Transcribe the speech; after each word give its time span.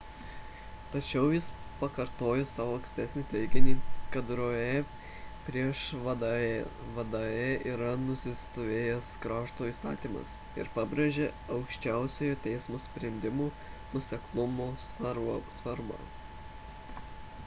tačiau 0.91 1.25
jis 1.33 1.47
pakartojo 1.81 2.45
savo 2.51 2.77
ankstesnį 2.77 3.21
teiginį 3.33 3.73
kad 4.15 4.31
roe 4.39 4.63
prieš 5.49 5.83
wade'ą 6.07 7.23
yra 7.73 7.91
nusistovėjęs 8.07 9.11
krašto 9.27 9.69
įstatymas 9.75 10.33
ir 10.65 10.73
pabrėžė 10.81 11.29
aukščiausiojo 11.59 12.41
teismo 12.51 12.83
sprendimų 12.89 13.51
nuoseklumo 13.93 14.71
svarbą 15.61 16.05